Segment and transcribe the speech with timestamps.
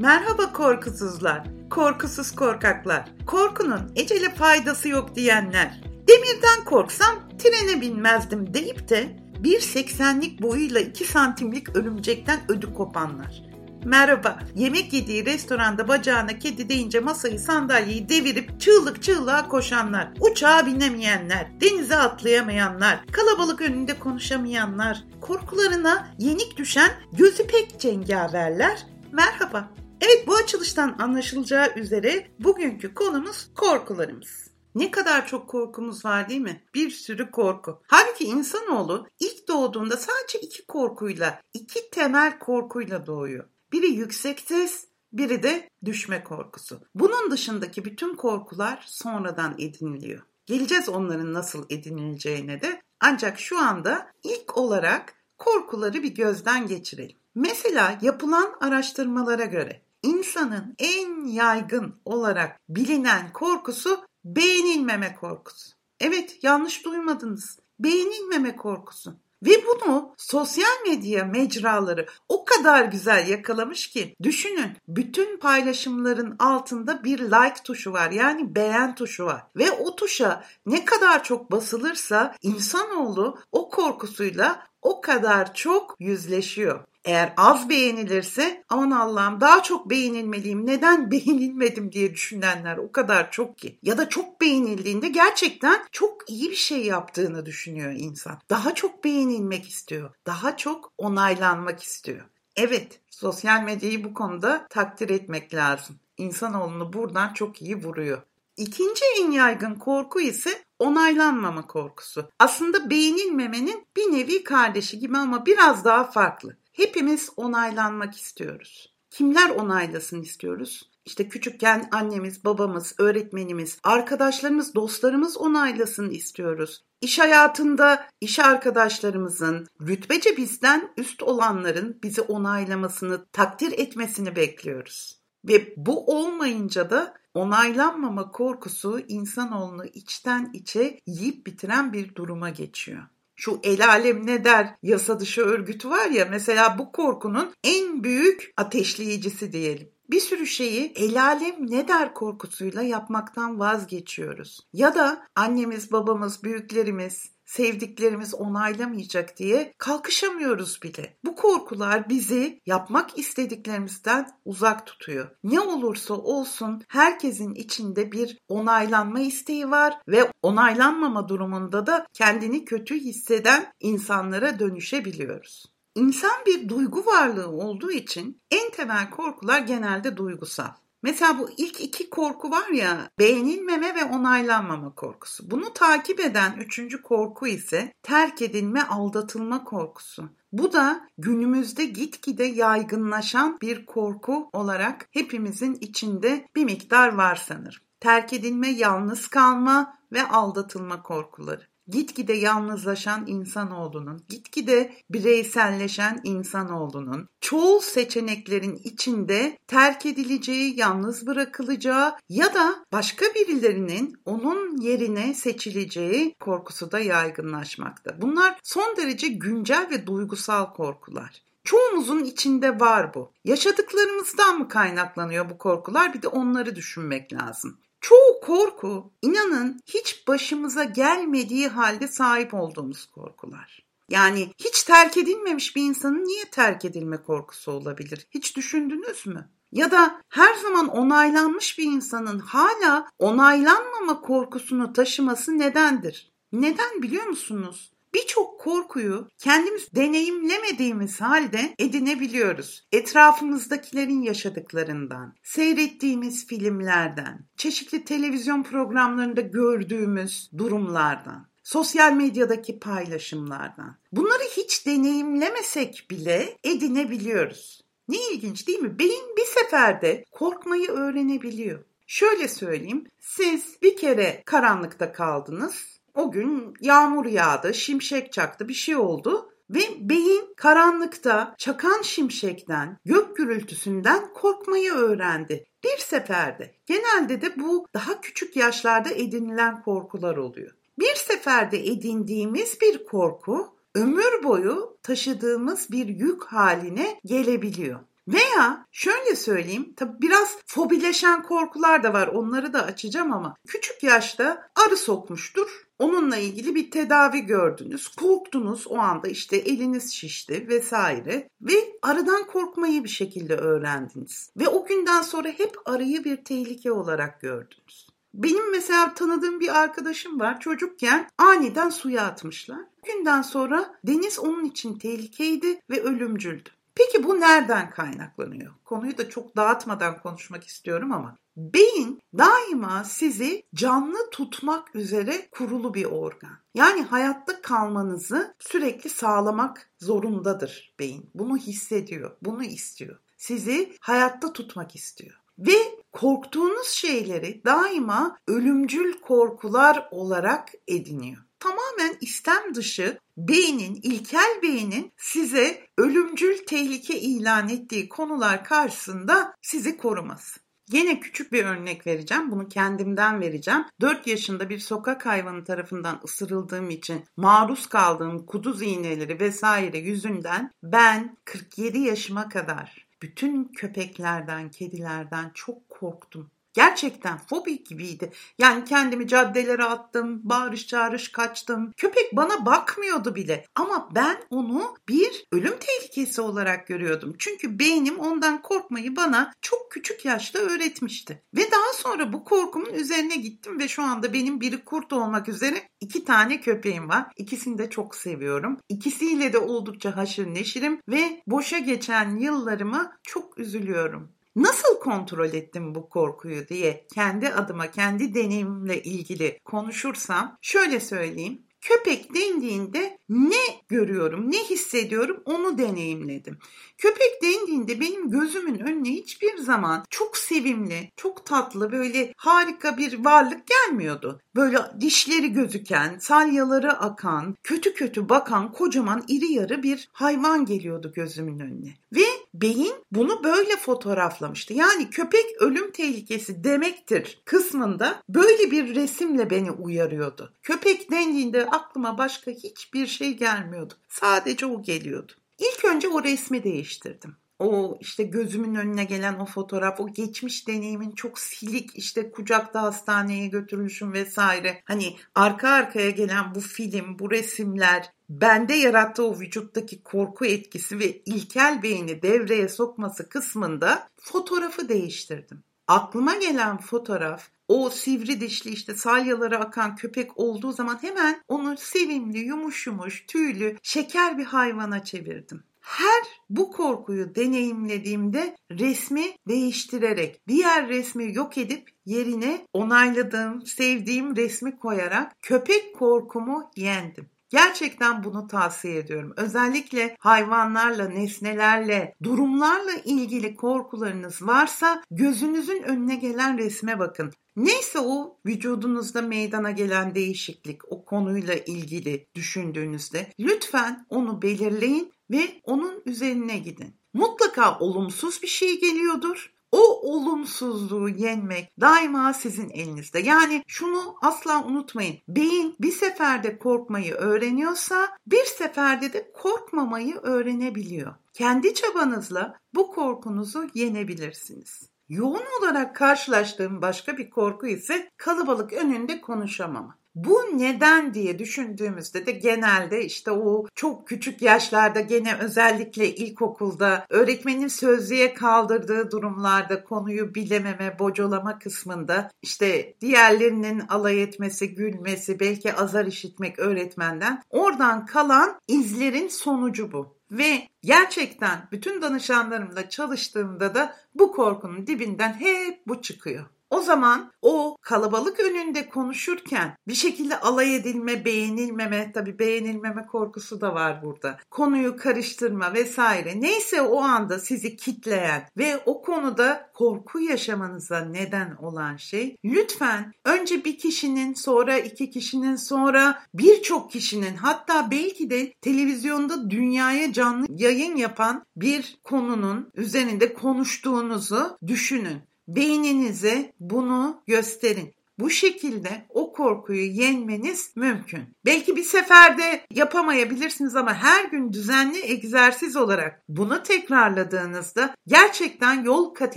[0.00, 5.80] Merhaba korkusuzlar, korkusuz korkaklar, korkunun ecele faydası yok diyenler.
[6.08, 13.42] Demirden korksam trene binmezdim deyip de 1.80'lik boyuyla 2 santimlik örümcekten ödü kopanlar.
[13.84, 21.60] Merhaba, yemek yediği restoranda bacağına kedi deyince masayı sandalyeyi devirip çığlık çığlığa koşanlar, uçağa binemeyenler,
[21.60, 28.86] denize atlayamayanlar, kalabalık önünde konuşamayanlar, korkularına yenik düşen gözü pek cengaverler.
[29.12, 29.79] Merhaba.
[30.00, 34.50] Evet bu açılıştan anlaşılacağı üzere bugünkü konumuz korkularımız.
[34.74, 36.62] Ne kadar çok korkumuz var değil mi?
[36.74, 37.82] Bir sürü korku.
[37.86, 43.44] Halbuki insanoğlu ilk doğduğunda sadece iki korkuyla, iki temel korkuyla doğuyor.
[43.72, 46.80] Biri yüksek ses, biri de düşme korkusu.
[46.94, 50.22] Bunun dışındaki bütün korkular sonradan ediniliyor.
[50.46, 52.82] Geleceğiz onların nasıl edinileceğine de.
[53.00, 57.16] Ancak şu anda ilk olarak korkuları bir gözden geçirelim.
[57.34, 65.72] Mesela yapılan araştırmalara göre insanın en yaygın olarak bilinen korkusu beğenilmeme korkusu.
[66.00, 67.58] Evet yanlış duymadınız.
[67.78, 69.14] Beğenilmeme korkusu.
[69.42, 77.18] Ve bunu sosyal medya mecraları o kadar güzel yakalamış ki düşünün bütün paylaşımların altında bir
[77.18, 83.38] like tuşu var yani beğen tuşu var ve o tuşa ne kadar çok basılırsa insanoğlu
[83.52, 86.84] o korkusuyla o kadar çok yüzleşiyor.
[87.04, 93.58] Eğer az beğenilirse aman Allah'ım daha çok beğenilmeliyim neden beğenilmedim diye düşünenler o kadar çok
[93.58, 93.78] ki.
[93.82, 98.38] Ya da çok beğenildiğinde gerçekten çok iyi bir şey yaptığını düşünüyor insan.
[98.50, 100.14] Daha çok beğenilmek istiyor.
[100.26, 102.24] Daha çok onaylanmak istiyor.
[102.56, 105.96] Evet sosyal medyayı bu konuda takdir etmek lazım.
[106.16, 108.22] İnsanoğlunu buradan çok iyi vuruyor.
[108.56, 112.30] İkinci en yaygın korku ise onaylanmama korkusu.
[112.38, 116.56] Aslında beğenilmemenin bir nevi kardeşi gibi ama biraz daha farklı.
[116.80, 118.94] Hepimiz onaylanmak istiyoruz.
[119.10, 120.90] Kimler onaylasın istiyoruz?
[121.04, 126.84] İşte küçükken annemiz, babamız, öğretmenimiz, arkadaşlarımız, dostlarımız onaylasın istiyoruz.
[127.00, 135.20] İş hayatında iş arkadaşlarımızın, rütbece bizden üst olanların bizi onaylamasını, takdir etmesini bekliyoruz.
[135.44, 143.02] Ve bu olmayınca da onaylanmama korkusu insanoğlunu içten içe yiyip bitiren bir duruma geçiyor
[143.40, 148.52] şu el alem ne der yasa dışı örgütü var ya mesela bu korkunun en büyük
[148.56, 149.88] ateşleyicisi diyelim.
[150.10, 154.60] Bir sürü şeyi el alem ne der korkusuyla yapmaktan vazgeçiyoruz.
[154.72, 161.16] Ya da annemiz, babamız, büyüklerimiz sevdiklerimiz onaylamayacak diye kalkışamıyoruz bile.
[161.24, 165.30] Bu korkular bizi yapmak istediklerimizden uzak tutuyor.
[165.44, 173.00] Ne olursa olsun herkesin içinde bir onaylanma isteği var ve onaylanmama durumunda da kendini kötü
[173.00, 175.66] hisseden insanlara dönüşebiliyoruz.
[175.94, 180.70] İnsan bir duygu varlığı olduğu için en temel korkular genelde duygusal.
[181.02, 185.50] Mesela bu ilk iki korku var ya beğenilmeme ve onaylanmama korkusu.
[185.50, 190.28] Bunu takip eden üçüncü korku ise terk edilme aldatılma korkusu.
[190.52, 197.82] Bu da günümüzde gitgide yaygınlaşan bir korku olarak hepimizin içinde bir miktar var sanırım.
[198.00, 208.80] Terk edilme, yalnız kalma ve aldatılma korkuları gitgide yalnızlaşan insanoğlunun, gitgide bireyselleşen insanoğlunun çoğu seçeneklerin
[208.84, 218.22] içinde terk edileceği, yalnız bırakılacağı ya da başka birilerinin onun yerine seçileceği korkusu da yaygınlaşmakta.
[218.22, 221.42] Bunlar son derece güncel ve duygusal korkular.
[221.64, 223.32] Çoğumuzun içinde var bu.
[223.44, 226.14] Yaşadıklarımızdan mı kaynaklanıyor bu korkular?
[226.14, 227.78] Bir de onları düşünmek lazım.
[228.00, 233.86] Çoğu korku inanın hiç başımıza gelmediği halde sahip olduğumuz korkular.
[234.08, 238.26] Yani hiç terk edilmemiş bir insanın niye terk edilme korkusu olabilir?
[238.30, 239.50] Hiç düşündünüz mü?
[239.72, 246.32] Ya da her zaman onaylanmış bir insanın hala onaylanmama korkusunu taşıması nedendir?
[246.52, 247.92] Neden biliyor musunuz?
[248.14, 252.88] Birçok korkuyu kendimiz deneyimlemediğimiz halde edinebiliyoruz.
[252.92, 263.98] Etrafımızdakilerin yaşadıklarından, seyrettiğimiz filmlerden, çeşitli televizyon programlarında gördüğümüz durumlardan sosyal medyadaki paylaşımlardan.
[264.12, 267.80] Bunları hiç deneyimlemesek bile edinebiliyoruz.
[268.08, 268.98] Ne ilginç değil mi?
[268.98, 271.84] Beyin bir seferde korkmayı öğrenebiliyor.
[272.06, 278.96] Şöyle söyleyeyim, siz bir kere karanlıkta kaldınız o gün yağmur yağdı, şimşek çaktı, bir şey
[278.96, 285.64] oldu ve beyin karanlıkta çakan şimşekten, gök gürültüsünden korkmayı öğrendi.
[285.84, 286.74] Bir seferde.
[286.86, 290.70] Genelde de bu daha küçük yaşlarda edinilen korkular oluyor.
[290.98, 298.00] Bir seferde edindiğimiz bir korku ömür boyu taşıdığımız bir yük haline gelebiliyor.
[298.28, 304.70] Veya şöyle söyleyeyim, tabi biraz fobileşen korkular da var onları da açacağım ama küçük yaşta
[304.86, 305.89] arı sokmuştur.
[306.00, 313.04] Onunla ilgili bir tedavi gördünüz, korktunuz o anda işte eliniz şişti vesaire ve arıdan korkmayı
[313.04, 314.50] bir şekilde öğrendiniz.
[314.56, 318.08] Ve o günden sonra hep arıyı bir tehlike olarak gördünüz.
[318.34, 320.60] Benim mesela tanıdığım bir arkadaşım var.
[320.60, 322.80] Çocukken aniden suya atmışlar.
[323.06, 326.70] Günden sonra deniz onun için tehlikeydi ve ölümcüldü.
[326.94, 328.72] Peki bu nereden kaynaklanıyor?
[328.84, 336.04] Konuyu da çok dağıtmadan konuşmak istiyorum ama beyin daima sizi canlı tutmak üzere kurulu bir
[336.04, 336.58] organ.
[336.74, 341.30] Yani hayatta kalmanızı sürekli sağlamak zorundadır beyin.
[341.34, 343.18] Bunu hissediyor, bunu istiyor.
[343.36, 345.36] Sizi hayatta tutmak istiyor.
[345.58, 345.76] Ve
[346.12, 356.58] korktuğunuz şeyleri daima ölümcül korkular olarak ediniyor tamamen istem dışı beynin, ilkel beynin size ölümcül
[356.66, 360.60] tehlike ilan ettiği konular karşısında sizi koruması.
[360.92, 362.50] Yine küçük bir örnek vereceğim.
[362.50, 363.84] Bunu kendimden vereceğim.
[364.00, 371.36] 4 yaşında bir sokak hayvanı tarafından ısırıldığım için maruz kaldığım kuduz iğneleri vesaire yüzünden ben
[371.44, 376.50] 47 yaşıma kadar bütün köpeklerden, kedilerden çok korktum.
[376.72, 378.32] Gerçekten fobi gibiydi.
[378.58, 381.92] Yani kendimi caddelere attım, bağırış çağırış kaçtım.
[381.96, 383.64] Köpek bana bakmıyordu bile.
[383.74, 387.34] Ama ben onu bir ölüm tehlikesi olarak görüyordum.
[387.38, 391.42] Çünkü beynim ondan korkmayı bana çok küçük yaşta öğretmişti.
[391.54, 395.82] Ve daha sonra bu korkumun üzerine gittim ve şu anda benim biri kurt olmak üzere
[396.00, 397.26] iki tane köpeğim var.
[397.36, 398.78] İkisini de çok seviyorum.
[398.88, 404.32] İkisiyle de oldukça haşır neşirim ve boşa geçen yıllarıma çok üzülüyorum.
[404.56, 411.62] Nasıl kontrol ettim bu korkuyu diye kendi adıma, kendi deneyimle ilgili konuşursam şöyle söyleyeyim.
[411.80, 416.58] Köpek dendiğinde ne görüyorum, ne hissediyorum onu deneyimledim.
[416.98, 423.62] Köpek dendiğinde benim gözümün önüne hiçbir zaman çok sevimli, çok tatlı, böyle harika bir varlık
[423.66, 424.40] gelmiyordu.
[424.56, 431.60] Böyle dişleri gözüken, salyaları akan, kötü kötü bakan kocaman iri yarı bir hayvan geliyordu gözümün
[431.60, 431.94] önüne.
[432.12, 432.24] Ve
[432.54, 434.74] beyin bunu böyle fotoğraflamıştı.
[434.74, 440.52] Yani köpek ölüm tehlikesi demektir kısmında böyle bir resimle beni uyarıyordu.
[440.62, 443.94] Köpek dendiğinde aklıma başka hiçbir şey gelmiyordu.
[444.08, 445.32] Sadece o geliyordu.
[445.58, 451.10] İlk önce o resmi değiştirdim o işte gözümün önüne gelen o fotoğraf, o geçmiş deneyimin
[451.10, 454.82] çok silik işte kucakta hastaneye götürülüşüm vesaire.
[454.84, 461.22] Hani arka arkaya gelen bu film, bu resimler bende yarattığı o vücuttaki korku etkisi ve
[461.26, 465.62] ilkel beyni devreye sokması kısmında fotoğrafı değiştirdim.
[465.88, 472.38] Aklıma gelen fotoğraf o sivri dişli işte salyaları akan köpek olduğu zaman hemen onu sevimli,
[472.38, 475.62] yumuş yumuş, tüylü, şeker bir hayvana çevirdim.
[475.90, 485.32] Her bu korkuyu deneyimlediğimde resmi değiştirerek, diğer resmi yok edip yerine onayladığım, sevdiğim resmi koyarak
[485.42, 487.30] köpek korkumu yendim.
[487.48, 489.32] Gerçekten bunu tavsiye ediyorum.
[489.36, 497.32] Özellikle hayvanlarla, nesnelerle, durumlarla ilgili korkularınız varsa gözünüzün önüne gelen resme bakın.
[497.56, 506.02] Neyse o vücudunuzda meydana gelen değişiklik, o konuyla ilgili düşündüğünüzde lütfen onu belirleyin ve onun
[506.06, 506.94] üzerine gidin.
[507.14, 509.52] Mutlaka olumsuz bir şey geliyordur.
[509.72, 513.18] O olumsuzluğu yenmek daima sizin elinizde.
[513.18, 515.18] Yani şunu asla unutmayın.
[515.28, 521.14] Beyin bir seferde korkmayı öğreniyorsa bir seferde de korkmamayı öğrenebiliyor.
[521.32, 524.90] Kendi çabanızla bu korkunuzu yenebilirsiniz.
[525.08, 529.99] Yoğun olarak karşılaştığım başka bir korku ise kalabalık önünde konuşamama.
[530.14, 537.68] Bu neden diye düşündüğümüzde de genelde işte o çok küçük yaşlarda gene özellikle ilkokulda öğretmenin
[537.68, 546.58] sözlüğe kaldırdığı durumlarda konuyu bilememe, bocalama kısmında işte diğerlerinin alay etmesi, gülmesi, belki azar işitmek
[546.58, 550.16] öğretmenden oradan kalan izlerin sonucu bu.
[550.30, 556.46] Ve gerçekten bütün danışanlarımla çalıştığımda da bu korkunun dibinden hep bu çıkıyor.
[556.70, 563.74] O zaman o kalabalık önünde konuşurken bir şekilde alay edilme, beğenilmeme, tabii beğenilmeme korkusu da
[563.74, 564.38] var burada.
[564.50, 566.40] Konuyu karıştırma vesaire.
[566.40, 573.64] Neyse o anda sizi kitleyen ve o konuda korku yaşamanıza neden olan şey lütfen önce
[573.64, 580.96] bir kişinin sonra iki kişinin sonra birçok kişinin hatta belki de televizyonda dünyaya canlı yayın
[580.96, 585.29] yapan bir konunun üzerinde konuştuğunuzu düşünün.
[585.56, 587.94] Beyninize bunu gösterin.
[588.18, 591.20] Bu şekilde o korkuyu yenmeniz mümkün.
[591.44, 599.36] Belki bir seferde yapamayabilirsiniz ama her gün düzenli egzersiz olarak bunu tekrarladığınızda gerçekten yol kat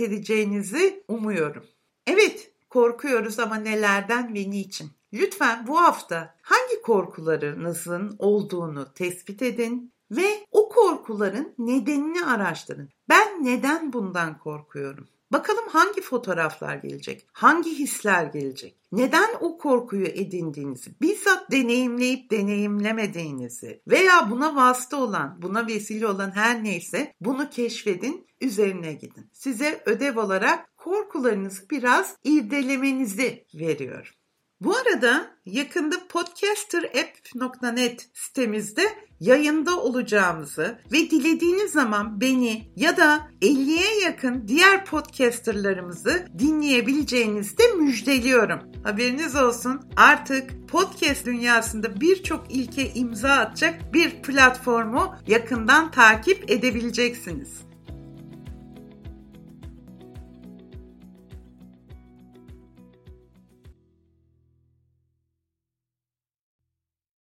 [0.00, 1.64] edeceğinizi umuyorum.
[2.06, 4.90] Evet, korkuyoruz ama nelerden ve niçin?
[5.12, 12.88] Lütfen bu hafta hangi korkularınızın olduğunu tespit edin ve o korkuların nedenini araştırın.
[13.08, 15.08] Ben neden bundan korkuyorum?
[15.34, 17.26] Bakalım hangi fotoğraflar gelecek?
[17.32, 18.76] Hangi hisler gelecek?
[18.92, 26.64] Neden o korkuyu edindiğinizi, bizzat deneyimleyip deneyimlemediğinizi veya buna vasıta olan, buna vesile olan her
[26.64, 29.30] neyse bunu keşfedin, üzerine gidin.
[29.32, 34.12] Size ödev olarak korkularınızı biraz irdelemenizi veriyorum.
[34.60, 38.82] Bu arada yakında podcasterapp.net sitemizde
[39.20, 48.60] yayında olacağımızı ve dilediğiniz zaman beni ya da 50'ye yakın diğer podcasterlarımızı dinleyebileceğinizi de müjdeliyorum.
[48.84, 57.73] Haberiniz olsun artık podcast dünyasında birçok ilke imza atacak bir platformu yakından takip edebileceksiniz.